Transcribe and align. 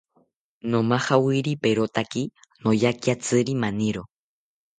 Nomajawiriperotaki 0.69 2.23
noyakiatziri 2.63 3.53
maniro 3.61 4.01